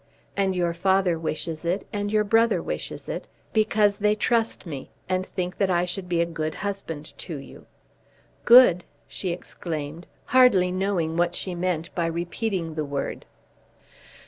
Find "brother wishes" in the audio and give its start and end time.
2.23-3.07